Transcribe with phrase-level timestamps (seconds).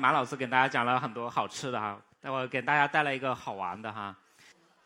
[0.00, 4.16] 马老师给大家讲了很多好吃的哈，那我给大家带来一个好玩的哈。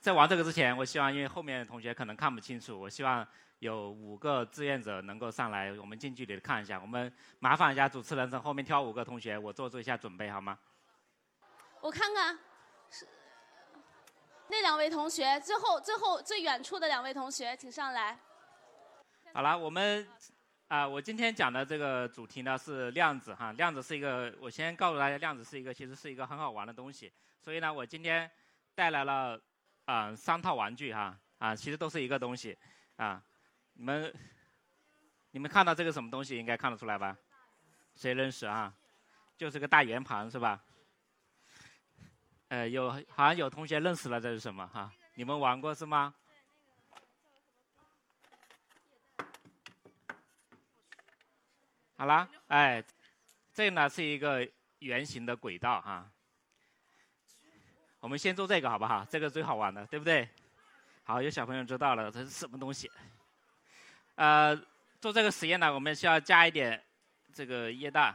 [0.01, 3.25] 在玩这个之前，我希望因为后面的同学可能看不清楚，我希望
[3.61, 6.81] 有五个志愿者能够上来，我们近距离的看一下。
[6.81, 10.59] 我们麻烦一下主持人从后面挑五个同学，我做做一下准备好吗？
[11.81, 12.37] 我看看，
[12.91, 13.07] 是
[14.49, 18.19] 那两位同学，最后最后最远处的两位同学，请上来。
[19.33, 20.07] 好了，我们
[20.69, 28.29] 啊、我今天讲的这个主题呢是量子哈，量子是一个，我先告诉大家，量子是一个其实是一个很好玩的东西，所以呢，我今天
[28.75, 29.41] 带来了
[29.85, 32.57] 啊、三套玩具哈啊，其实都是一个东西
[32.97, 33.23] 啊，
[33.75, 34.13] 你们
[35.33, 37.17] 你们看到这个什么东西应该看得出来吧？
[37.95, 38.75] 谁认识啊？
[39.37, 40.65] 就是个大圆盘是吧？
[42.49, 44.91] 呃，有好像有同学认识了这是什么哈？
[45.15, 46.15] 你们玩过是吗？
[51.97, 52.83] 好啦，哎，
[53.53, 54.47] 这呢是一个
[54.81, 56.11] 圆形的轨道哈。
[58.01, 59.07] 我们先做这个好不好？
[59.09, 60.29] 这个最好玩的，对不对？
[61.05, 62.91] 好，有小朋友知道了，这是什么东西？
[64.17, 64.55] 呃，
[65.01, 66.85] 做这个实验呢，我们需要加一点
[67.33, 68.15] 这个液氮。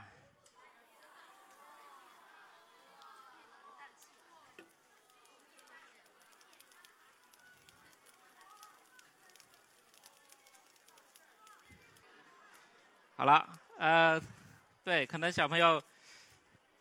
[13.16, 14.22] 好了，呃，
[14.84, 15.82] 对，可能小朋友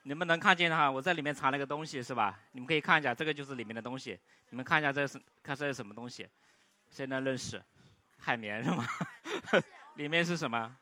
[0.02, 2.40] 你们能看见哈，我在里面藏了个东西是吧？
[2.50, 4.18] 你们可以看一下，这个就是里面的东西。
[4.50, 6.28] 你们看一下这是看这是什么东西？
[6.90, 7.62] 谁能认识？
[8.18, 8.84] 海绵是吗？
[9.94, 10.76] 里面是什么？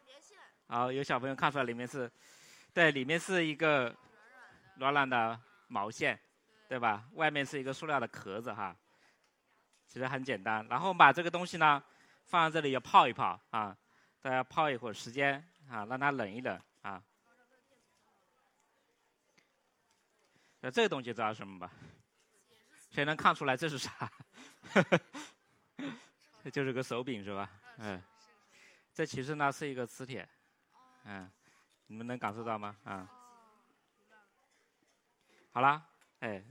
[0.69, 2.11] 好，有小朋友看出来里面是，
[2.73, 3.95] 对，里面是一个
[4.77, 5.39] 软软的
[5.69, 6.19] 毛线，
[6.67, 7.05] 对吧？
[7.13, 8.75] 外面是一个塑料的壳子哈。
[9.87, 11.83] 其实很简单，然后把这个东西呢
[12.25, 13.77] 放在这里要泡一泡啊。
[14.23, 17.03] 大家泡一会儿时间啊，让它冷一冷啊。
[20.61, 21.71] 那这个东西知道什么吧？
[22.91, 24.11] 谁能看出来这是啥？
[26.43, 27.51] 这就是个手柄是吧？
[27.79, 28.03] 嗯，
[28.95, 30.27] 这其实呢是一个磁铁，
[31.05, 31.31] 嗯，
[31.87, 32.77] 你们能感受到吗？
[32.85, 33.11] 啊，
[35.53, 35.87] 好啦，
[36.21, 36.43] 哎，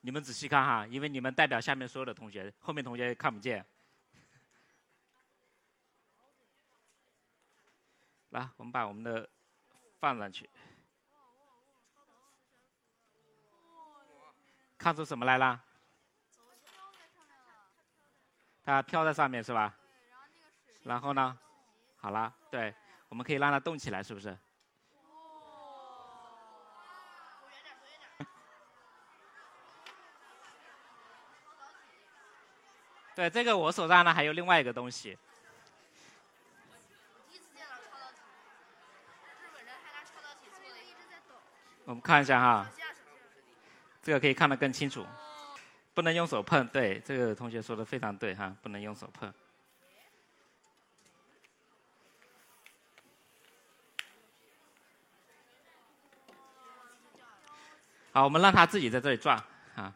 [0.00, 3.64] 你们仔细看哈，因为你们代表下面所有的同学，后面同学看不见。
[8.30, 9.28] 来，我们把我们的
[9.98, 10.48] 放上去，
[14.76, 15.64] 看出什么来了？
[18.62, 19.74] 它飘在上面是吧？
[20.82, 21.38] 然后呢？
[21.96, 22.74] 好了，对，
[23.08, 24.36] 我们可以让它动起来，是不是？
[33.16, 35.18] 对，这个我手上呢还有另外一个东西。
[41.88, 42.70] 我们看一下哈，
[44.02, 45.06] 这个可以看得更清楚，
[45.94, 46.68] 不能用手碰。
[46.68, 49.32] 对，这个同学说的非常对哈，不能用手碰。
[58.12, 59.42] 好，我们让他自己在这里转
[59.74, 59.90] 啊。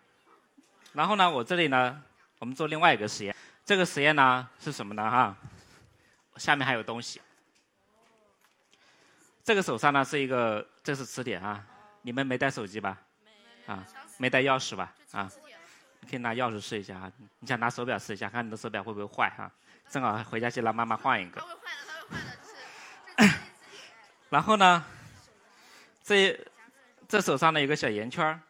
[0.94, 2.02] 然后呢，我这里呢，
[2.38, 3.36] 我们做另外一个实验。
[3.66, 5.10] 这个实验呢是什么呢？
[5.10, 5.36] 哈，
[6.36, 7.20] 下面还有东西。
[9.44, 11.62] 这个手上呢是一个，这是磁铁啊。
[12.02, 13.00] 你们没带手机吧？
[13.66, 13.86] 啊，
[14.18, 14.92] 没带钥匙吧？
[15.12, 15.30] 啊，
[16.00, 17.10] 你可以拿钥匙试一下哈。
[17.38, 19.50] 你想拿手表试一下，看你的手表会不会坏哈？
[19.88, 21.42] 正好回家去让妈妈换一个。
[24.28, 24.84] 然后呢，
[26.02, 26.38] 这
[27.06, 28.40] 这手上呢有个小圆圈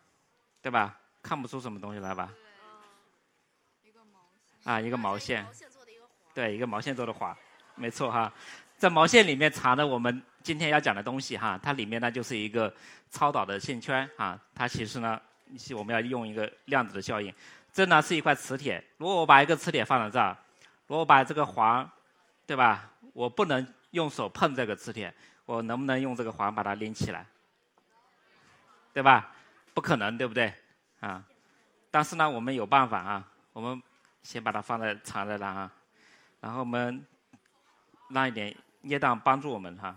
[0.61, 0.99] 对吧？
[1.23, 2.33] 看不出什么东西来吧？
[4.65, 5.47] 啊，一个毛线。
[6.33, 7.37] 对，一个毛线做的环，
[7.75, 8.33] 没错哈。
[8.83, 12.75] 在毛线里面藏着我们今天要讲的东西哈，它里面呢就是一个
[13.13, 15.21] 超导的线圈啊，它其实呢
[15.57, 17.33] 是我们要用一个量子的效应。
[17.73, 20.37] 这呢是一块磁铁，如果我把一个磁铁放在这儿，
[20.89, 21.89] 如果我把这个环，
[22.45, 22.91] 对吧？
[23.13, 25.15] 我不能用手碰这个磁铁，
[25.47, 27.25] 我能不能用这个环把它拎起来？
[28.93, 29.33] 对吧？
[29.75, 30.53] 不可能，对不对？
[30.99, 31.23] 啊，
[31.89, 33.81] 但是呢我们有办法啊，我们
[34.25, 35.73] 先把它放在藏在那啊，
[36.41, 37.07] 然后我们
[38.09, 38.53] 让一点。
[38.85, 39.97] 椰蛋帮助我们哈。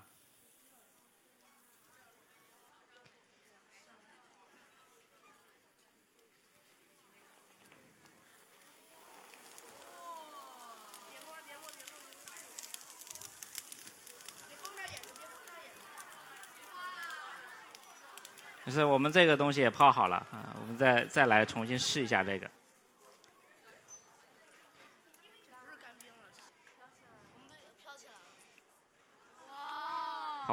[18.67, 22.49] 没事我们这个东西也泡好了啊我们再再来重新试一下这个。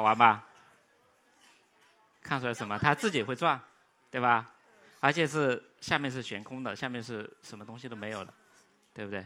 [0.03, 0.43] 好玩吧？
[2.21, 2.77] 看出来什么？
[2.77, 3.57] 它自己会转，
[4.11, 4.49] 对吧？
[4.99, 8.33] 而且是下面是悬空的，下面是什么东西都没有的，
[8.93, 9.25] 对不对？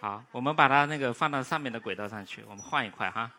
[0.00, 3.30] 好，我们把它那个放到上面的轨道上去，我们换一块哈。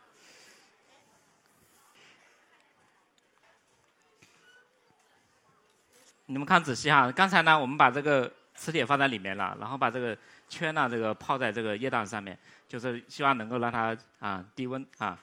[6.25, 10.18] 你们看仔细哈，刚才呢，我们把这个磁铁放在里面了，然后把这个
[10.50, 12.36] 圈呢，这个泡在这个液氮上面，
[12.68, 15.19] 就是希望能够让它啊低温啊。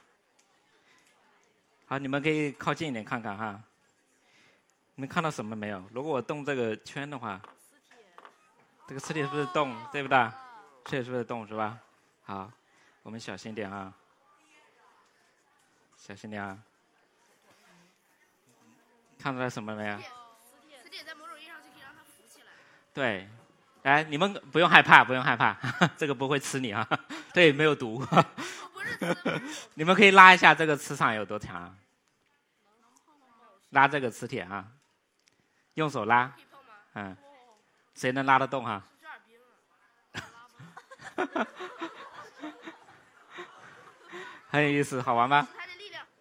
[1.90, 3.58] 好，你们可以靠近一点看看哈。
[4.94, 5.82] 你们看到什么没有？
[5.90, 7.40] 如果我动这个圈的话，
[8.86, 9.74] 这个磁铁是不是动？
[9.90, 10.30] 对不对？
[10.84, 11.48] 磁铁是不是动？
[11.48, 11.78] 是吧？
[12.24, 12.52] 好，
[13.02, 13.90] 我们小心点啊，
[15.96, 16.58] 小心点啊。
[19.18, 19.96] 看出来什么没有？
[19.96, 22.48] 磁铁在某种意义上就可以让它浮起来。
[22.92, 23.26] 对，
[23.84, 25.56] 哎，你们不用害怕，不用害怕，
[25.96, 26.86] 这个不会吃你啊，
[27.32, 28.04] 对，没有毒。
[29.74, 31.76] 你们可以拉一下这个磁场有多强？
[33.70, 34.66] 拉这个磁铁啊，
[35.74, 36.34] 用手拉，
[36.94, 37.16] 嗯，
[37.94, 38.82] 谁能拉得动哈？
[44.50, 45.46] 很有意思，好玩吗？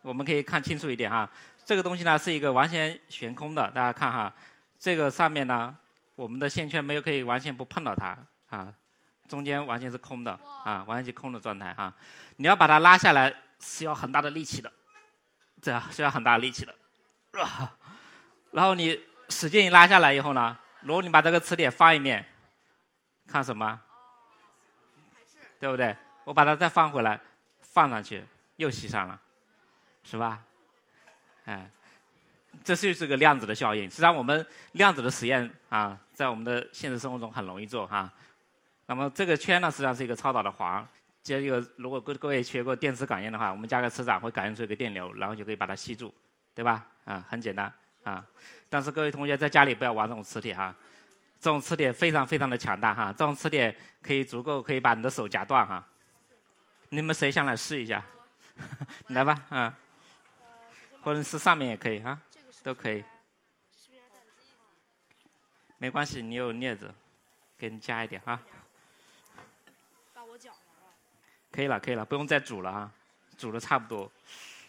[0.02, 1.30] 我们可以看清楚一点哈，
[1.66, 4.34] 这个东西呢是一个完全悬空的，大家看哈，
[4.78, 5.76] 这个上面呢，
[6.16, 8.18] 我们的线圈没有可以完全不碰到它
[8.50, 8.74] 啊。
[9.28, 11.94] 中间完全是空的啊，完全是空的状态啊！
[12.38, 14.72] 你要把它拉下来是要很大的力气的，
[15.62, 16.74] 这样需要很大的力气的。
[18.52, 22.26] 然后你使劲一拉下来以后呢，如果你把这个磁铁放一面，
[23.28, 23.80] 看什么？
[25.60, 25.96] 对不对？
[26.24, 27.20] 我把它再放回来，
[27.60, 28.24] 放上去
[28.56, 29.20] 又吸上了，
[30.04, 30.42] 是吧？
[31.46, 31.70] 哎，
[32.64, 33.90] 这就是个量子的效应。
[33.90, 38.12] 实际上我们量子的实验啊，在我们的现实生活中很容易做哈。
[38.88, 40.86] 那么这个圈呢，实际上是一个超导的环。
[41.22, 46.14] 接一个，如果各各位学过电磁感应的话，我们加个磁场会感应出一个电流，然后就可以把它吸住，
[46.56, 46.88] 对吧？
[47.04, 47.72] 啊，很简单
[48.04, 48.26] 啊。
[48.70, 50.74] 但是各位同学在家里不要玩这种磁铁哈，
[51.38, 55.86] 这种磁铁非常非常的强大哈，这种磁铁可以足够可以把你的手夹断哈。
[56.88, 58.02] 你们谁想来试一下？
[59.10, 59.78] 来吧，啊，
[61.02, 62.18] 或者是上面也可以哈，
[62.64, 63.04] 都可以。
[65.78, 66.90] 没关系，你有镊子，
[67.58, 68.40] 给你加一点哈。
[71.52, 72.92] 可以了，可以了，不用再煮了啊，
[73.38, 74.12] 煮的差不多。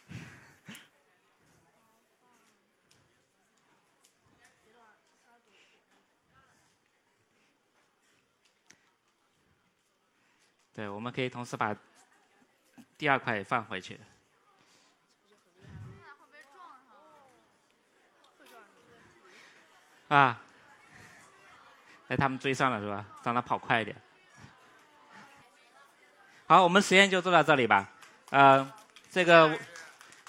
[10.72, 11.76] 对，我们可以同时把
[12.96, 14.00] 第二块也放回去。
[20.08, 20.40] 啊！
[22.08, 23.04] 哎，他们追上了是吧？
[23.22, 23.94] 让他跑快一点。
[26.50, 27.86] 好，我们实验就做到这里吧。
[28.30, 28.66] 呃，
[29.10, 29.54] 这个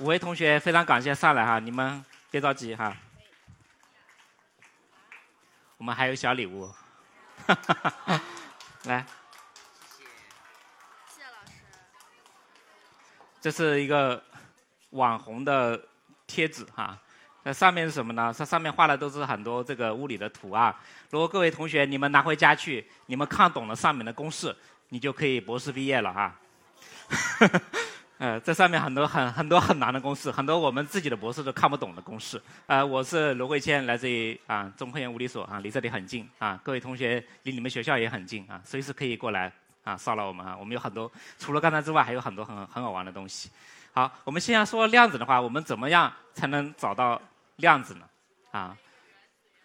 [0.02, 2.94] 五位同学非常感谢上来哈，你们别着急哈。
[5.78, 6.70] 我们还有小礼物，
[8.84, 9.06] 来。
[9.96, 10.04] 谢
[11.16, 11.54] 谢老师。
[13.40, 14.22] 这是一个
[14.90, 15.82] 网红的
[16.28, 17.00] 贴纸哈，
[17.44, 18.36] 那上面是什么呢？
[18.38, 20.78] 它上面画的都是很多这个物理的图啊。
[21.12, 24.54] 如果各位同学你们拿回家去，你们看懂了上面的公式。
[24.90, 26.36] 你就可以博士毕业了哈，
[28.18, 32.42] 呃，这上面很多很很多很难的公式，很多我们自己的博士都看不懂的公式。
[32.66, 39.52] 呃，我是罗慧谦，来自于啊中科院物理所啊，离这里很近啊，各位同学离你们学校也很近啊，随时可以过来
[39.84, 43.52] 啊骚扰我们啊，我们有很多除了刚才之外，还有很多很很好玩的东西。
[43.94, 47.22] 好，我们现在说量子的话，我们怎么样才能找到
[47.58, 48.06] 量子呢？
[48.52, 48.76] 啊，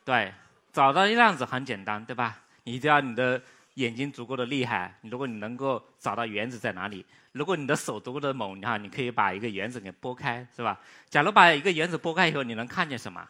[0.05, 0.33] 对，
[0.71, 2.37] 找到量子很简单，对吧？
[2.65, 3.41] 你只要你的。
[3.75, 10.79] 眼睛足够的厉害，如果你能够找到原子在哪里，如果你的手足够的猛，你看你可以把一个原子给拨开，是吧？
[11.09, 13.29] 假如把一个原子拨开以后，你能看见什么？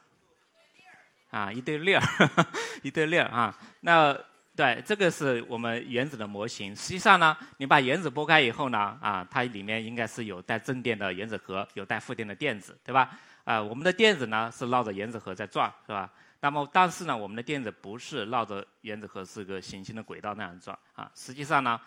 [1.30, 2.02] 啊，一堆粒儿，
[2.82, 3.56] 一堆粒儿啊。
[3.80, 4.16] 那
[4.54, 6.76] 对，这个是我们原子的模型。
[6.76, 13.10] 实际上呢，你把原子拨开以后呢，啊，它里面应该是有带正电的原子核，有带负电的电子，对吧？
[13.42, 16.08] 啊，我们的电子呢是绕着原子核在转，是吧？
[16.44, 21.10] 那么，但是呢，我们的电子不是绕着原子核是个行星的轨道那样转啊。
[21.14, 21.80] 实际上呢，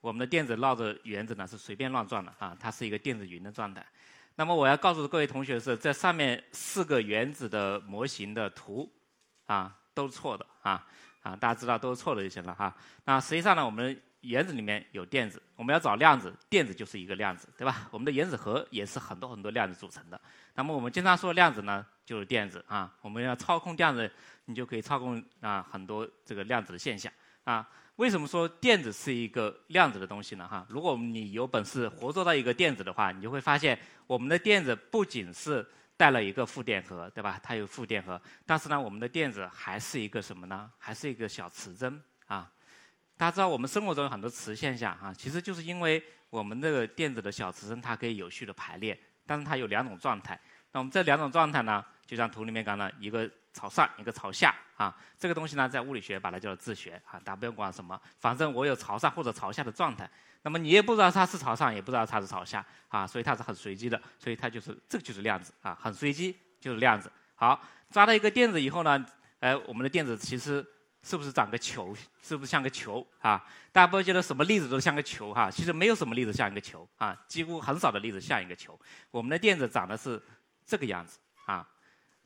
[0.00, 3.84] 我们的电子绕着原子呢是随便乱转的啊，它是一个电子云的状态。
[4.36, 8.88] 那么我要告诉各位同学是，这上面四个原子的模型的图
[9.46, 10.86] 啊都是错的啊
[11.22, 12.72] 啊，大家知道都是错的就行了哈。
[13.04, 17.88] 那实际上呢，我们原子里面有电子，我们要找量子，电子就是一个量子，对吧？
[17.90, 20.20] 我们的原子核也是很多很多量子组成的。
[20.54, 22.92] 那么我们经常说量子呢，就是电子啊。
[23.02, 24.10] 我们要操控量子，
[24.46, 27.12] 你就可以操控啊很多这个量子的现象
[27.44, 27.68] 啊。
[27.96, 30.48] 为什么说电子是一个量子的东西呢？
[30.48, 35.64] 哈，如果你有本事活捉到一个电子的话，你就会发现我们的电子不仅是
[35.96, 37.38] 带了一个负电荷，对吧？
[37.40, 40.68] 它有负电荷，但是呢，我们的电子还是一个什么呢？
[40.76, 42.50] 还是一个小磁针啊。
[43.16, 50.38] 大家知道我们生活中有很多磁现象啊，其实就是因为我们这个电子的小磁针它可以有序的排列，但是它有两种状态。
[50.72, 54.96] 那我们这两种状态呢，就像图里面讲的，一个朝上，一个朝下啊。
[55.18, 60.10] 这个东西呢，在物理学把它叫做自旋啊，大家不用管什么，反正我有朝上或者朝下的状态。
[60.42, 67.10] 那么你也不知道它是朝上，也不知道它是朝下啊，所以它是很随机的，所以它就是这个就是量子啊，很随机就是量子。
[67.34, 69.04] 好，抓到一个电子以后呢，
[69.40, 70.64] 哎，我们的电子其实。
[71.04, 71.94] 是不是长个球？
[72.22, 73.44] 是不是像个球啊？
[73.70, 78.76] 大家不要觉得什么粒子都像个球哈，其实没有什么粒子像一个球啊，几乎很少的粒子像一个球。
[79.10, 80.20] 我们的电子长得是
[80.64, 81.68] 这个样子啊，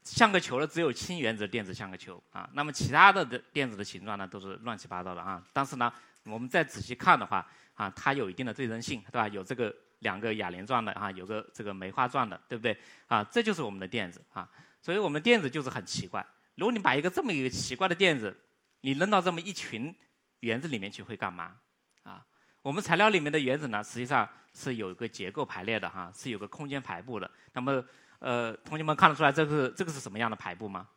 [0.05, 2.49] 像个球的只有氢原子电子像个球啊。
[2.53, 5.43] 那么其他的的电子的形状呢，都是乱七八糟的啊。
[5.53, 5.93] 但是呢，
[6.25, 7.45] 我们再仔细看的话
[7.75, 9.27] 啊，它有一定的对称性，对吧？
[9.27, 12.79] 有这个两个哑铃状的啊，有个这个梅花状的，对不对？
[13.09, 14.49] 啊，这就是我们的电子啊。
[14.81, 16.25] 所以我们电子就是很奇怪。
[16.55, 18.37] 如果你把一个这么一个奇怪的电子，
[18.81, 19.95] 你扔到这么一群
[20.41, 21.57] 原子里面去会干嘛？
[22.05, 22.25] 啊，
[22.63, 27.31] 我们材料里面的原子呢，实际上是有一个结构排列的哈，是有个空间排布的。
[27.53, 27.85] 那么，
[28.19, 30.89] 呃，同学们看得出来这个这个是什么样的排布吗？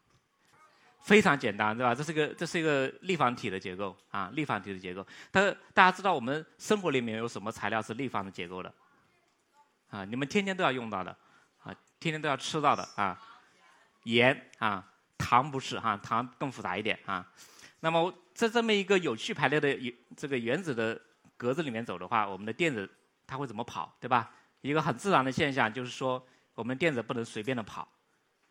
[1.01, 1.95] 非常简单，对吧？
[1.95, 5.05] 这是一个这是一个立方体的结构啊，立方体的结构。
[5.31, 8.71] 但是大家知道我们生活里面有什么材料是立方的结构的？
[9.89, 11.11] 啊，你们天天都要用到的
[11.63, 13.19] 啊，天天都要吃到的啊，
[14.03, 17.27] 盐啊，糖不是哈，糖更复杂一点啊。
[17.81, 19.77] 那么在这么一个有序排列的
[20.15, 20.99] 这个原子的
[21.35, 22.89] 格子里面走的话，我们的电子
[23.27, 24.31] 它会怎么跑，对吧？
[24.61, 26.23] 一个很自然的现象就是说，
[26.53, 27.87] 我们电子不能随便的跑，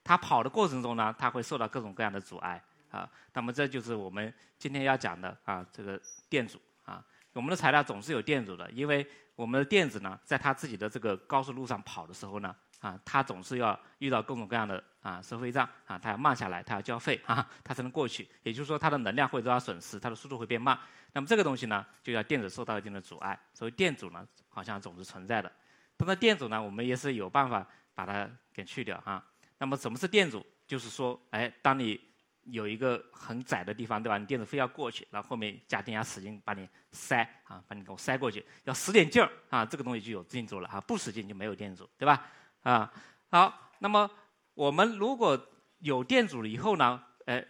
[0.02, 3.08] 它跑的过程中呢，它会受到各种各样的阻碍啊。
[3.32, 7.02] 那么这就是我们今天要讲的啊，这个电阻啊。
[7.32, 9.06] 我们的材料总是有电阻的，因为
[9.36, 12.54] 我们的电子呢，在它自己的这个高速路上跑的时候呢。
[12.80, 18.28] 啊，它总是要遇到各种各样的啊收费站啊，它要慢下来，它要交费啊，它才能过去。
[18.42, 20.78] 也就是说，它的能量会得到损失，它的速度会变慢。
[21.12, 23.38] 那么这个东西呢，就要电子受到一定的阻碍。
[23.52, 25.52] 所以电阻呢，好像总是存在的。
[25.96, 29.22] 但是电阻呢，我们也是有办法把它给去掉啊。
[29.58, 30.44] 那么什么是电阻？
[30.66, 32.00] 就是说，哎，当你
[32.44, 34.16] 有一个很窄的地方，对吧？
[34.16, 40.80] 你电子非要过去，然后后面加电压使劲把你塞啊，把你给我塞过去，要使点劲儿啊，这个东西就有电阻了啊。
[40.80, 42.26] 不使劲就没有电阻，对吧？
[42.62, 42.92] 啊，
[43.30, 44.10] 好，那么
[44.54, 45.38] 我们如果
[45.78, 47.44] 有电阻了以后呢，哎，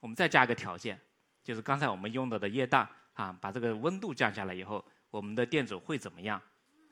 [0.00, 1.00] 我们再加一个条件，
[1.44, 6.40] 就是刚才我们用到的液氮啊，把这个温度降下来以后，我们的电阻会怎么样？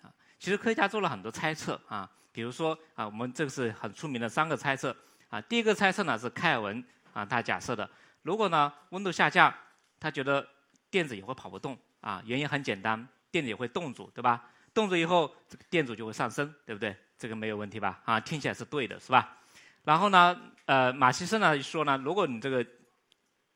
[0.03, 4.97] 啊，其实科学家做了很多猜测啊，比如说啊，我们这个是很出名的三个猜测
[5.29, 7.89] 啊，第一个猜测呢是开尔文啊，他假设的，
[8.23, 9.53] 如果呢温度下降，
[9.99, 10.47] 他觉得
[10.91, 14.49] 电子也会跑不动啊，原因很简单，电子也会冻住，对吧？
[14.75, 16.95] 冻住以后，这个电阻就会上升，对不对？
[17.17, 18.03] 这个没有问题吧？
[18.05, 19.39] 啊，听起来是对的，是吧？
[19.85, 22.67] 然后呢，呃，马西森呢说呢，如果你这个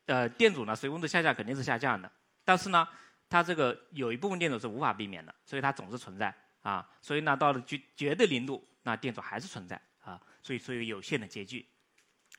[0.07, 2.11] 呃电阻呢随温度下降肯定是下降的，
[2.45, 2.87] 但是呢，
[3.29, 6.33] 它这个有一部分电阻是无法避免的，所以它总是存在
[6.63, 6.89] 啊。
[7.03, 10.21] 所以呢，到了绝绝对零度，那电阻还是存在啊。
[10.43, 11.67] 所以属于有限的截距。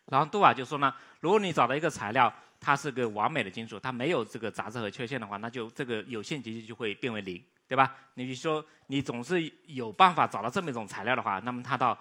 [0.06, 7.44] 然后杜瓦就说呢，如果你找到一个材料，它是个完美的金属，它没有这个杂质和缺陷的话，那就这个有限截距就会变为零。
[7.70, 7.96] 对吧？
[8.16, 11.96] 你说，你总是有办法找到这么一种材料的话，那么它到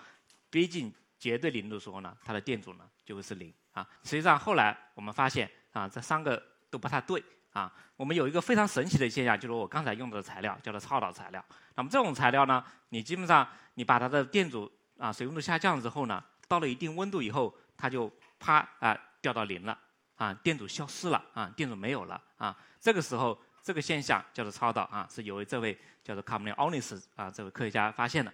[0.48, 3.86] 逼近绝对零度的时候呢，它的电阻呢就会是零啊。
[4.02, 7.22] 实际上后来我们发现啊，这三个都不太对
[7.52, 7.70] 啊。
[7.96, 11.44] 我们有一个非常神奇的现象，就是我刚才用的材料叫做超导材料。
[11.74, 19.78] 那么这种材料呢，你基本上你把它的电阻啊水温度下降之后呢，到了一定温度以后，它就啪啊掉到零了
[20.16, 22.56] 啊，电阻消失了啊，电阻没有了啊。
[22.80, 23.38] 这个时候。
[23.68, 28.32] 这个现象叫做超导啊，是由这位叫做卡姆林奥尼斯啊这位科学家发现的。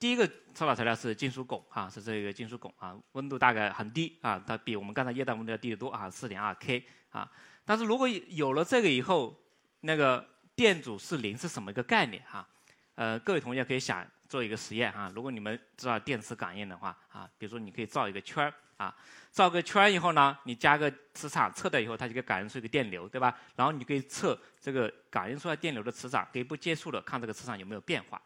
[0.00, 7.30] 第一个超导材料是金属汞啊，是这个金属汞啊，温度大概很低啊，它比我们刚才液氮温度要低得多啊，四点二 K 啊。
[7.66, 9.38] 但是如果有了这个以后，
[9.80, 10.26] 那个
[10.56, 12.48] 电阻是零是什么一个概念哈？
[12.94, 18.96] 呃，各位同学可以想做一个实验啊，如果你们知道电磁感应的话啊，比如说你可以造一个圈儿啊。
[19.30, 23.38] 造个圈儿以后呢，你加个磁场测的以后，它就可以感应出一个电流，对吧？
[23.56, 28.18] 然后你可以测这个感应出来电流的磁场，给不接触的看这个磁场有没有变化。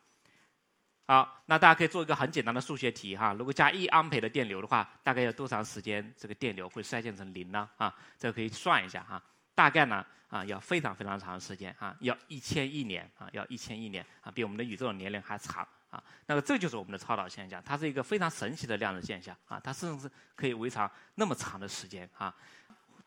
[1.09, 7.69] 好，那大家可以做一个很简单的数学题哈，如果加一安培的电流的话，大概要多长时间这个电流会衰减成零呢？
[7.79, 9.21] 啊，这个可以算一下哈。
[9.57, 16.03] 大概呢啊要非常非常长的时间啊，要一千亿年啊，要一千亿年啊，比我们的宇宙的年龄还长啊。
[16.27, 20.79] 那么这就是我们的超导现象，它是一个非常神奇的量子现象啊，它甚至可以维持
[21.15, 22.35] 那么长的时间啊。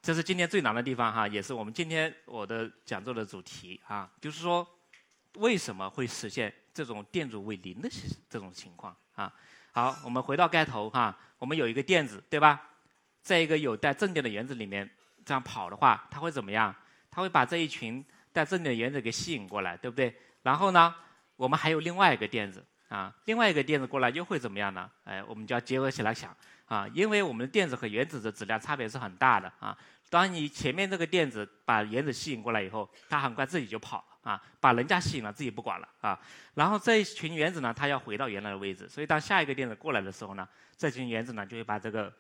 [0.02, 4.66] 这是今天最难的地方哈，也是我们今天我的讲座的主题啊，就是说
[5.36, 7.90] 为什么会实现这种电阻为零的
[8.30, 9.34] 这种情况啊？
[9.72, 12.62] 好，我们回到盖头哈，我们有一个电子对吧，
[13.22, 14.90] 在一个有带正电的原子里面
[15.26, 16.74] 这样跑的话，它会怎么样？
[17.12, 20.16] 它会把这一群带正电的原子给吸引过来，对不对？
[20.44, 20.96] 然后呢，
[21.40, 24.92] 我们还有另外一个电子啊，另外一个电子过来又会怎么样呢？
[25.06, 26.36] 哎，我们就要结合起来想。
[26.66, 29.76] 啊，因为我们的电子和原子的质量差别是很大的啊。
[30.10, 36.20] 当你前面这个电子把原子吸引过来以后，它很快自己就跑啊，把人家吸引了，自己不管了啊。
[36.56, 42.14] 然后这一群原子呢，它要回到原来的位置，所以当下一个电子过来的时候呢，这群原子呢就会把这个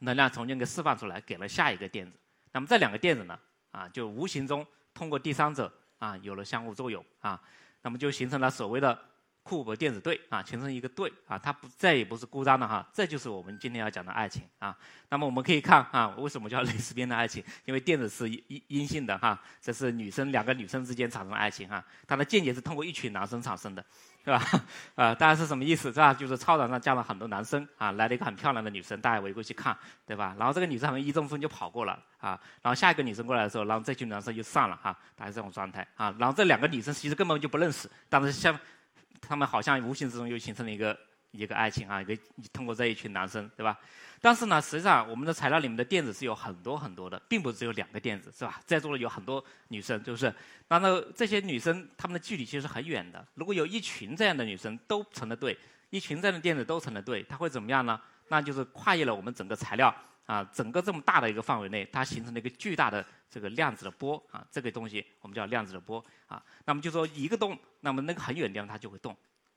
[0.00, 2.16] 能量重新给释放出来，给了下一个电子。
[2.52, 3.36] 那么这两个电子呢，
[3.72, 7.42] 啊，就无形中通过第三者啊，有了相互作用啊，
[7.84, 8.98] 那么就形成了所谓的。
[9.46, 14.74] 库珀电子队啊，形成一个队啊，它不再也不是孤单的哈，这就是我们今天要讲的爱情啊。
[15.10, 17.44] 那么我们可以看啊，为什么叫蕾丝边的爱情？
[17.66, 23.84] 因为电子是阴阴性的哈，这是女生两个女生之间产生的爱情哈，它的间接是通过一群男生产生的，
[24.24, 24.42] 是吧？
[24.94, 26.14] 啊， 大家是什么意思是吧？
[26.14, 29.76] 就是操场上站了很多男生啊，来了一个很漂亮的女生，大家围过去看，
[30.06, 30.34] 对吧？
[30.38, 36.14] 然后这个女生好像一阵风就跑过了啊，然后下一个女生过来的时候，然后这群男生就散了哈，大概这种状态啊。
[36.18, 38.58] 然后这两个女生其实根本就不认识，但是像。
[39.26, 40.94] 他们好像无形之中又形成了一个
[41.30, 42.14] 一个爱情啊，一个
[42.52, 43.74] 通过这一群男生，对吧？
[44.24, 48.58] 但是呢，实际上我们的材料里面的电子是有很多很多的，并不只有两个电子，是吧？
[48.64, 50.34] 在座的有很多女生，就是？
[50.68, 53.22] 那那这些女生她们的距离其实很远的。
[53.34, 55.54] 如果有一群这样的女生都成了对，
[55.90, 58.00] 一群这样的电子都成了对，它会怎么样呢？
[58.28, 66.42] 那就是跨越了我们整个材料啊，整个这么大的一个范围内，它形成了一个巨大的这个量子的波啊，这个东西我们叫量子的波啊。
[66.64, 69.14] 那么就说一个动，那么那个很远的地方它就会动。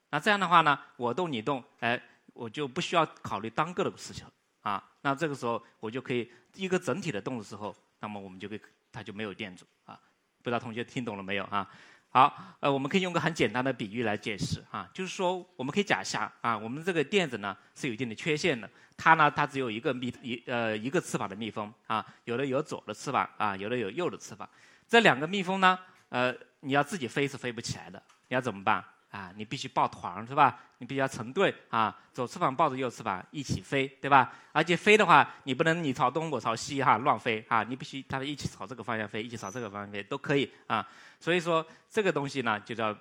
[0.10, 1.98] 那这样的话呢，我动你动，哎，
[2.34, 4.26] 我就不需要考虑单个的事情
[4.68, 4.84] 啊。
[5.02, 10.00] 那这个时候我就可以一个整体的动的时候，那么我们就可以它就没有电阻啊。
[10.44, 11.70] 不知道同学听懂了没有啊？
[12.10, 24.50] 好，呃，我们可以用个很简单的比喻来解释啊，就是说我们可以假想啊，我们这个电子呢是有一定的缺陷的，它呢它只有一个蜜一呃一个翅膀的蜜蜂啊，有的有左的翅膀啊，有的有右的翅膀，
[24.88, 25.78] 这两个蜜蜂呢，
[26.10, 28.84] 呃，你要自己飞是飞不起来的，你要怎么办？
[29.10, 30.60] 啊，你必须抱团是吧？
[30.80, 34.34] 你必须要成对啊，左翅膀抱着右翅膀一起飞，对吧？
[34.52, 40.88] 而且飞的话，你不能你朝东我朝西哈乱飞啊，你必须他们一起朝这个方向飞，一起朝这个方向飞都可以啊。
[41.20, 42.96] 所以说这个东西呢，就叫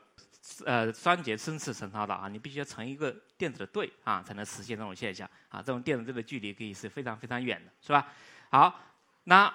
[0.65, 5.59] 呃双节生次成超导啊，你必须要成一个电子的对啊，才能实现这种现象啊。
[5.59, 8.07] 这种电子对的距离可以是非常非常远的，是吧？
[8.51, 8.81] 好，
[9.25, 9.53] 那。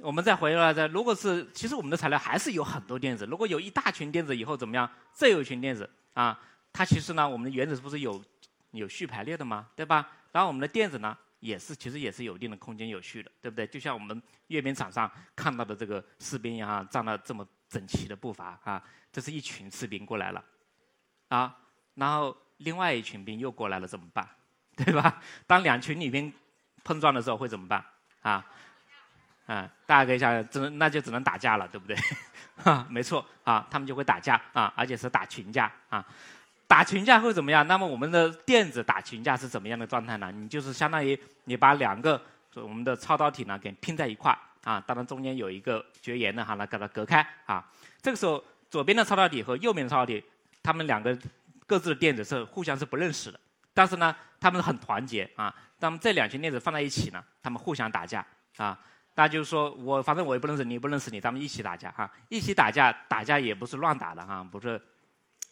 [0.00, 3.24] 我们再回来，再如果是，其实我们的材料还是有很多电子。
[3.26, 4.90] 如果有一大群电子以后怎么样？
[5.14, 6.38] 这有一群电子啊，
[6.72, 8.22] 它其实呢，我们的原子是不是有
[8.72, 9.68] 有序排列的吗？
[9.76, 10.10] 对吧？
[10.32, 13.66] 然后我们的电子呢，也是其实也是有一定的空间有序的，对不对？
[13.66, 20.44] 就像我们阅兵场上看到的这个士兵一样，站了这么整齐的步伐啊，这是一群士兵过来了
[21.28, 21.56] 啊，
[21.94, 24.28] 然后另外一群兵又过来了，怎么办？
[24.74, 25.22] 对吧？
[25.46, 26.32] 当两群女兵
[26.82, 27.84] 碰撞的时候会怎么办？
[28.22, 28.44] 啊？
[29.46, 31.96] 啊，大家可以想，只能那就只能打架了，对不对？
[32.56, 36.04] 哈， 没错啊，他们就会打架啊，而且是打群架啊。
[36.66, 37.66] 打群架会怎么样？
[37.66, 40.32] 那么我们的电子打群架是怎么样的状态呢？
[40.32, 42.18] 你就是相当于你把两个
[42.54, 47.62] 我们的超导体呢给拼在一块啊，当然中间有一个绝缘的哈来给它隔开啊。
[48.00, 50.24] 这个时候左边的超导体和右边的超导体，
[50.62, 51.16] 它们两个
[51.66, 53.38] 各自的电子是互相是不认识的，
[53.74, 55.54] 但是呢，它们很团结啊。
[55.78, 58.24] 那么这两群电子放在一起呢，它们互相打架
[58.56, 58.78] 啊。
[59.14, 64.80] 那就是说我反正我也不认识你，不认识你，咱们一起打架哈，一起打架，打架也不是乱打的哈，不是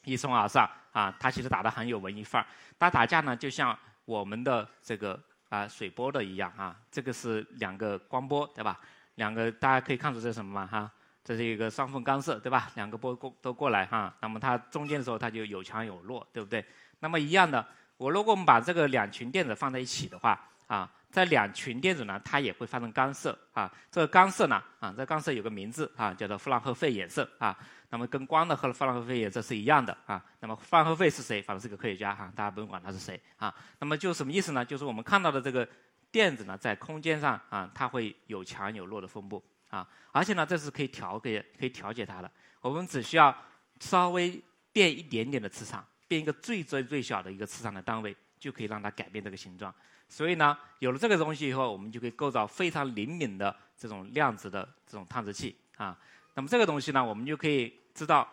[0.04, 2.46] 一冲而上啊，他其实打的很有文艺范儿。
[2.78, 5.20] 打打架呢，就像我们的这个
[5.50, 8.80] 啊水波的一样啊，这个是两个光波对吧？
[9.16, 10.66] 两个大家可以看出这是什么吗？
[10.66, 10.90] 哈，
[11.22, 12.70] 这是一个双缝干涉对吧？
[12.76, 16.64] 两个波过都过来哈，那么它中间的时候它就有强有弱，对不对？
[17.00, 17.66] 那么一样的，
[17.98, 20.90] 我如果我们把这个两群电子放在一起的话啊。
[21.10, 23.68] 在两群电子呢，它也会发生干涉啊。
[23.90, 27.58] 这个干涉呢，啊，这干涉有个名字啊，叫做弗朗赫费衍射啊。
[27.88, 30.24] 那么跟光的和弗朗赫费衍射是一样的啊。
[30.38, 31.42] 那么弗朗赫费是谁？
[31.42, 33.52] 反正是个科学家哈，大家不用管他是谁啊。
[33.80, 34.64] 那么就什么意思呢？
[34.64, 35.68] 就是我们看到的这个
[36.12, 39.84] 电子呢，在空间上啊，它会有强有弱的分布啊。
[40.12, 42.30] 而且呢，这是可以调给可以调节它的。
[42.60, 43.36] 我们只需要
[43.80, 44.40] 稍微
[44.72, 49.72] 变一点点的磁场，变一个最最最小的一个磁场的单位，就可以让它改变这个形状。
[50.08, 55.96] 所以呢，有了这个东西以后，我们就可以构造非常灵敏的这种量子的这种探测器啊。
[56.34, 58.26] 那么这个东西呢，我们就可以知道，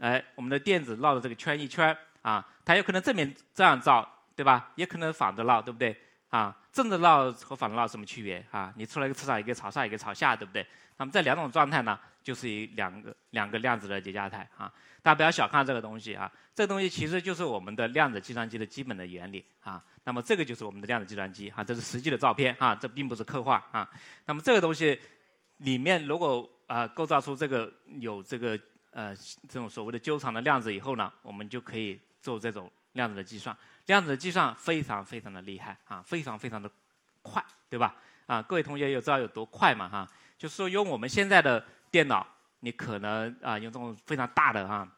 [0.00, 4.70] 哎，我们的电子绕着这个圈一圈啊，它有可能正面这样照，对吧？
[4.74, 5.96] 也可能反着绕，对不对？
[6.28, 8.70] 啊，正着绕和反着绕什么区别啊？
[8.76, 10.66] 你出来一个磁场，一个朝上，一个朝下，对不对？
[10.98, 11.98] 那么这两种状态呢，
[12.28, 14.70] 就是一两个两个量子的叠加态啊。
[15.00, 19.82] 大家不要小看这个东西啊，这个东西其实就是我们的量子计算机的基本的原理啊。
[20.04, 23.88] 那么这个就是我们的量子计算机哈，这是实际的照片啊，这并不是刻画啊。
[24.26, 25.00] 那么这个东西
[25.56, 28.60] 里面如果啊构造出这个有这个
[28.90, 29.16] 呃
[29.48, 33.56] 这种所谓的纠缠的量子以后呢，我们就可以做这种量子的计算。
[33.86, 36.70] 量子的计算非常非常的厉害啊，非常非常的
[37.22, 37.96] 快，对吧？
[38.26, 39.88] 啊，各位同学有知道有多快吗？
[39.88, 42.26] 哈，就是说用我们现在的电脑，
[42.60, 44.88] 你可能啊用这种非常大的哈，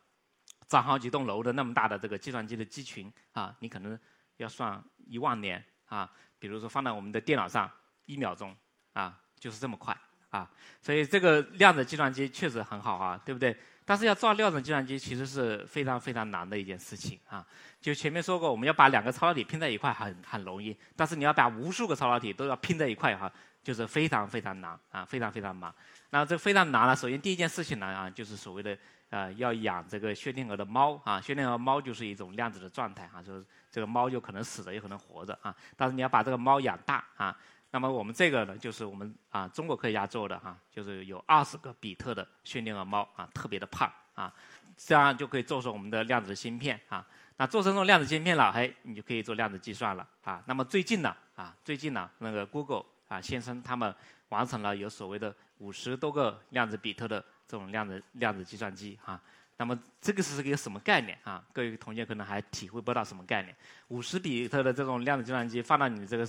[0.66, 3.98] 占好几栋楼的那么大的这个计算机的机群啊，你可能
[4.36, 6.10] 要算一万年啊。
[6.38, 7.70] 比如说放在我们的电脑上，
[8.06, 8.56] 一秒钟
[8.94, 9.96] 啊就是这么快
[10.30, 10.50] 啊。
[10.80, 13.54] 所以这个量子计算机确实很好啊，对不对？
[13.84, 17.44] 但是要造量子计算机其实是非常非常难的一件事情啊。
[17.80, 23.30] 就前面说过，我们要把两个超导体拼在一块很很容易，但是你要把无数个超导体都要拼在一块哈，
[23.62, 25.72] 就是非常非常难啊，非常非常难。
[26.10, 26.96] 那这非常难了。
[26.96, 28.76] 首先第一件事情呢啊，就是所谓的
[29.10, 35.54] 呃要养这个薛定谔的猫啊，薛定谔猫就是一种量子的状态啊，就是这个猫就可能死着，也可能活着啊。
[35.76, 37.36] 但是你要把这个猫养大啊，
[37.70, 44.32] 那么我们这个呢，就是我们啊中国科学家做的哈，就是有二十个比特的薛定谔猫啊，特别的胖啊，
[44.76, 47.06] 这样就可以做出我们的量子芯片啊。
[47.36, 50.42] 那做成这种量子芯片了，嘿，你就可以做量子计算了啊。
[50.46, 53.94] 那么最近呢，啊，最近呢，那个 Google 啊先生他们
[54.30, 59.20] 完成了有所谓的五十多个量子比特的这种量子量子计算机啊。
[59.56, 61.44] 那么这个是个什么概念啊？
[61.52, 63.54] 各位同学可能还体会不到什么概念。
[63.88, 66.26] 五十比特的这种量子计算机放到你这个，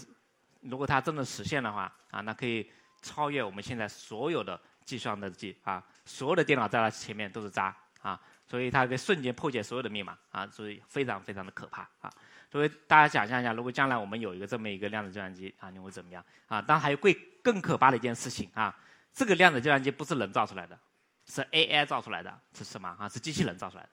[0.59, 2.69] 如果它真的实现的话啊，那可以
[3.01, 8.19] 超越我们现在所有的计算的机啊，所有的电脑在它前面都是渣啊。
[8.45, 12.11] 所以它可以瞬间破解所有的密码啊，所以非常非常的可怕啊。
[12.51, 16.61] 所以大家想象一下，如果将来我们有一个这么一个量子计算机啊，你会怎么样啊？
[16.61, 18.75] 当然还有更更可怕的一件事情啊，
[19.13, 20.77] 这个量子计算机不是人造出来的，
[21.25, 23.07] 是 AI 造出来的，是什么啊？
[23.07, 23.89] 是机器人造出来的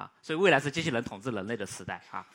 [0.00, 0.10] 啊。
[0.22, 2.26] 所以未来是机器人统治人类的时代啊。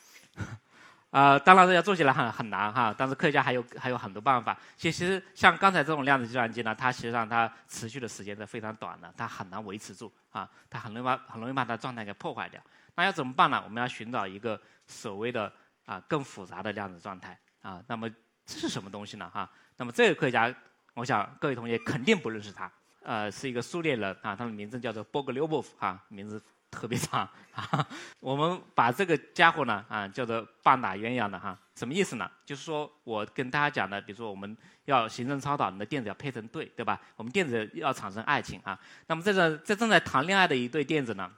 [1.09, 4.55] 呃， 当然这要做起来很很难哈，但是科学家还有还有很多办法。
[4.77, 12.61] 其实像刚才这种量子计算机呢，它实际上它持续的时间是非常短的，它很难维持住啊，它很容易把很容易把它状态给破坏掉。
[12.95, 13.59] 那要怎么办呢？
[13.65, 15.51] 我们要寻找一个所谓的
[15.85, 17.83] 啊更复杂的量子状态啊。
[17.87, 18.09] 那么
[18.45, 19.29] 这是什么东西呢？
[19.33, 20.53] 哈，那么这个科学家，
[20.93, 22.71] 我想各位同学肯定不认识他，
[23.03, 26.41] 呃，是一个苏联人啊，他的名字叫做波格留波夫哈，名字。
[26.73, 27.87] 特别长啊！
[28.19, 32.27] 我们把这个家伙呢啊叫做半打鸳鸯的哈，什么意思呢？
[32.43, 36.99] 就是说我跟大家讲的，比如说我们要形成超导，你的电子要配成对，对吧？
[37.15, 38.75] 我们电子要产生爱情啊。
[39.05, 41.31] 那么这个这正在谈恋爱的一对电子呢，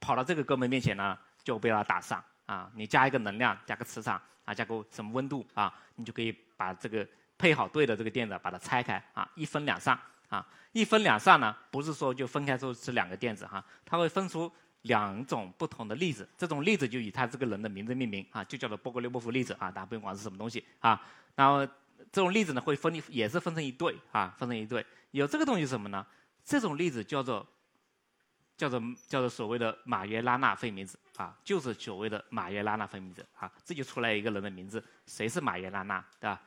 [0.00, 2.70] 跑到这个哥们面前呢，就被他打上啊。
[2.74, 7.06] 你加一个能量，加个磁场啊，加个什么温度啊，你就可以把这个
[7.38, 10.46] 配好对的这个电子把它拆开啊，一分两散啊。
[10.72, 14.52] 一分两散呢，不是说就分开出这两个电子哈，它会分出。
[14.84, 21.00] 两种不同的粒子，这种粒子就以他这个人的名字命名啊，就叫做波格列波夫粒子啊，大家不用管是什么东西啊。
[21.34, 21.64] 然后
[22.12, 24.84] 这种粒子呢会分，也是分成一对啊，分成一对。
[25.12, 26.04] 有这个东西是什么呢？
[26.44, 27.46] 这种粒子叫做
[28.56, 33.50] 叫做叫做所谓的马约拉纳费米子啊，就是所谓的马约拉纳费米子啊。
[33.64, 36.40] 这就出来一个人的名字，谁是马约拉纳，对吧？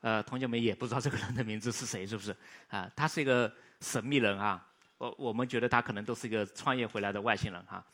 [0.00, 2.36] 呃，同学们也不知道这个人的名字是谁，是不是？
[2.68, 4.66] 啊，他是一个神秘人啊。
[4.98, 7.84] 我我们觉得他可能都是一个创业回来的外星人哈，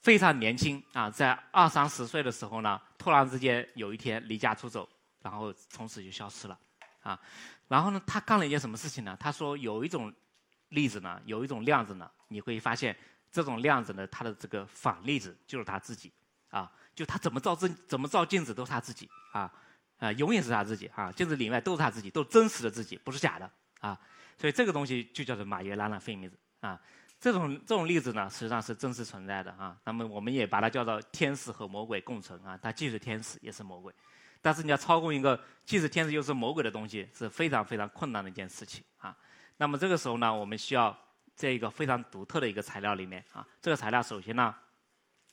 [0.00, 4.86] 非常年轻啊，在二三十岁的时候呢，突然之间有一天离家出走，
[5.22, 6.58] 然后从此就消失了，
[7.00, 7.18] 啊，
[7.68, 9.16] 然后呢，他干了一件什么事情呢？
[9.20, 10.12] 他说有一种
[10.70, 12.94] 粒子呢，有一种量子呢，你会发现
[13.30, 16.12] 这种量子呢，它的这个反粒子就是他自己，
[16.50, 19.52] 啊，就他怎么照镜怎么照镜子都是他自己，啊，
[19.98, 23.98] 啊，永远是他自己，啊，镜子里外都是他自己，都是真实的自己，不是假的，啊，
[24.36, 26.38] 所以这个东西就叫做马约拉纳费米子。
[26.60, 26.76] 啊，
[27.20, 29.78] 这种这种例子呢，实际上是真实存在的啊。
[29.84, 32.58] 那么我们也把它叫做天使和魔鬼共存啊。
[32.60, 33.94] 它既是天使，也是魔鬼。
[34.42, 39.16] 但是你要操控一个既是天使又是魔鬼的东西，是非常非常困难的一件事情啊。
[39.56, 40.96] 那么这个时候呢，我们需要
[41.38, 43.46] 这一个非常独特的一个材料里面啊。
[43.62, 44.52] 这个材料首先呢，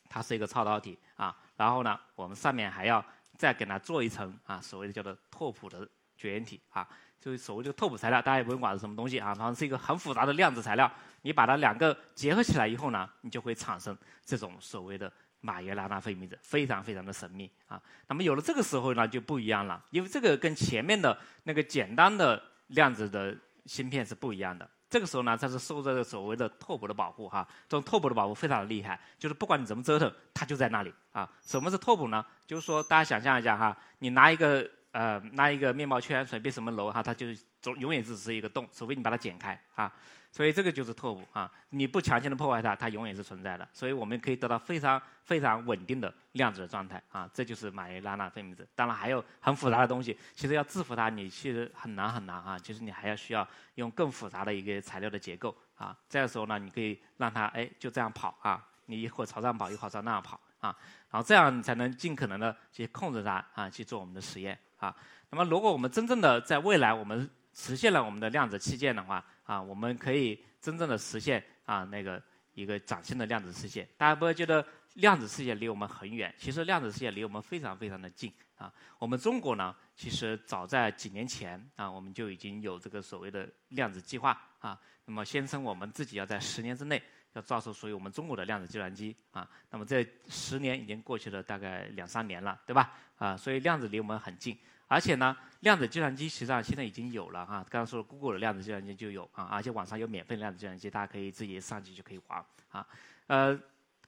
[0.08, 1.36] 它是一个超导体啊。
[1.58, 3.04] 然后呢，我们上面还要
[3.36, 6.88] 再给它做一层啊，所谓的叫做拓扑的绝缘体啊。
[7.20, 10.92] 就是所谓的拓扑材料，大家也不用管是什么东西啊，反正是一个很复杂的量子材料。
[11.24, 17.82] 你把它两个结合起来以后呢，你就会产生这种所谓的马约拉纳费米子，非常非常的神秘啊。
[18.08, 24.70] 那么有了这个时候呢，就不一样了，因为这个跟前面的那个简单的量子的芯片是不一样的。
[24.90, 31.30] 这个时候呢，它是受这个所谓的拓扑的保护哈，这种拓扑的保护非常的厉害，就是不管你怎么折腾，它就在那里啊。
[31.42, 32.26] 什么是拓扑呢？
[32.46, 37.28] 就是说大家想象一下哈，你拿一个呃拿一个面包圈，随便什么楼哈，它就
[37.62, 39.92] 总永远只是一个洞，除非你把它剪开啊。
[40.36, 41.50] 所以这个就是拓扑啊！
[41.70, 43.66] 你不强行的破坏它，它永远是存在的。
[43.72, 47.30] 所以我们可以得到非常非常稳定的量子的状态啊！
[47.34, 48.68] 这就是马约拉纳费米子。
[48.76, 52.60] 当然还有很复杂的东西，其实要制服它，你其实很难很难啊！
[52.60, 55.98] 其实你还要需要用更复杂的一个材料的结构啊。
[56.10, 60.76] 这个时候呢，你可以让它哎就这样跑啊，你一会儿朝这样跑，一会儿朝那样跑啊，
[61.12, 64.94] 然后这样才能尽可能的去控制它啊，去做我们的实验啊。
[65.30, 72.22] 那么如果我们真正的在未来我们实现了我们的量子器件的话，啊，我们可以真正的实现啊那个
[72.54, 73.88] 一个崭新的量子世界。
[73.98, 78.74] 大家不要觉得量子世界离我们很远，其实量子世界离我们非常非常的近啊。
[78.98, 84.80] 我们中国呢，其实早在几年前啊，我们就已经有这个所谓的量子计划啊。
[85.06, 87.02] 那么宣称我们自己要在十年之内
[87.34, 89.48] 要造出属于我们中国的量子计算机啊。
[89.70, 92.94] 那么这十年已经过去了大概两三年了，对吧？
[93.18, 94.58] 啊，所以量子离我们很近。
[94.88, 97.66] 而且呢，量子计算机实际上现在已经有了哈。
[97.70, 102.88] 刚刚说的 Google 的量子计算机就有啊，而且网上有免费量子计算机，大家可以自己上去就可以玩啊。
[103.28, 103.48] 呃，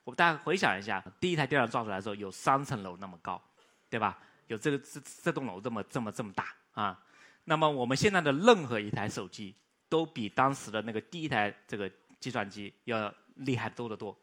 [0.04, 3.42] 我们大家回想一下，第一台电脑造出来的时候有三层楼那么高，
[3.90, 4.18] 对吧？
[4.46, 6.98] 有这个这这栋楼这么这么这么大啊。
[7.44, 9.54] 那么我们现在的任何一台手机
[9.88, 14.16] 都比当时的那个第一台这个计算机要厉害多得多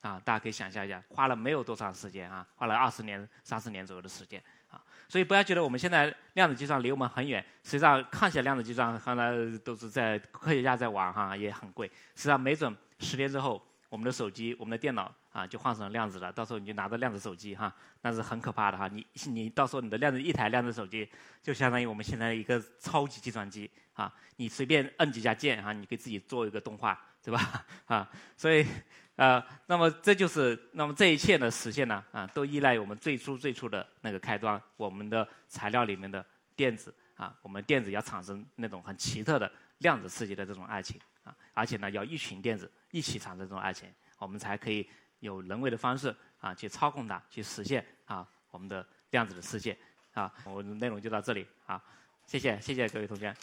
[0.00, 0.20] 啊。
[0.24, 2.46] 大家可以想象一下，花了没有多长时间啊？
[2.54, 4.42] 花了二十年、三十年左右的时间。
[5.08, 9.32] 所以不要觉得我们现在量子计算离我们很远，实际上看起来量子计算看来
[9.64, 11.86] 都是在科学家在玩哈，也很贵。
[12.14, 18.88] 实际上没准十年之后，我们的手机、我们的电脑啊就换成量子了，到时候你就拿着量子手机哈，那是很可怕的哈。
[18.88, 21.08] 你你到时候你的量子一台量子手机
[21.42, 27.64] 就相当于我们现在一个超级计算机啊，你随便摁几下键哈，你给自己做一个动画，对吧？
[27.86, 28.66] 啊，所以。
[29.16, 36.24] 啊，那么这就是，那么这一切的实现呢，啊，都依赖于我们最初最初的那个开端，我们的材料里面的
[36.54, 44.86] 电子啊，我们电子要产生那种很奇特的量子世界的这种爱情啊，而且呢，要一群电子一起产生这种爱情，我们才可以
[45.20, 49.74] 有人为的方式啊去操控它，去实现啊我们的量子的世界
[50.12, 50.30] 啊。
[50.44, 51.82] 我们的内容就到这里啊，
[52.26, 53.34] 谢谢谢谢各位同学。